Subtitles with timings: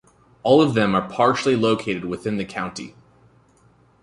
[0.41, 2.95] All of them are partially located within the county.